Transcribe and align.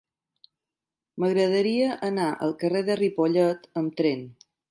M'agradaria 1.23 1.91
anar 2.09 2.25
al 2.47 2.57
carrer 2.65 2.83
de 2.89 2.97
Ripollet 3.03 3.71
amb 3.83 3.97
tren. 4.01 4.27